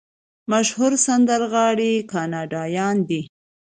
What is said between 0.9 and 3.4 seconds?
سندرغاړي کاناډایان دي.